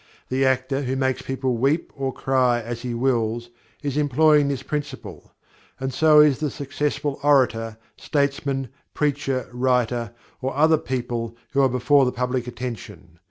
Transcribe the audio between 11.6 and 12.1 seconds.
are before